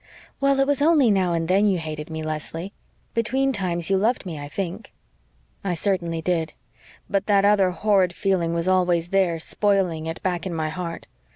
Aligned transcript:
"Well, 0.39 0.59
it 0.59 0.65
was 0.65 0.81
only 0.81 1.11
now 1.11 1.33
and 1.33 1.47
then 1.47 1.67
you 1.67 1.77
hated 1.77 2.09
me, 2.09 2.23
Leslie. 2.23 2.73
Between 3.13 3.53
times 3.53 3.91
you 3.91 3.97
loved 3.97 4.25
me, 4.25 4.39
I 4.39 4.49
think." 4.49 4.91
"I 5.63 5.75
certainly 5.75 6.23
did. 6.23 6.53
But 7.07 7.27
that 7.27 7.45
other 7.45 7.69
horrid 7.69 8.11
feeling 8.15 8.51
was 8.55 8.67
always 8.67 9.09
there, 9.09 9.37
spoiling 9.37 10.07
it, 10.07 10.19
back 10.23 10.47
in 10.47 10.55
my 10.55 10.69
heart. 10.69 11.05